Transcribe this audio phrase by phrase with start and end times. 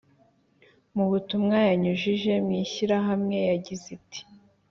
[0.95, 4.21] Mu butumwa yanyujije mwishyirahamwe yagize iti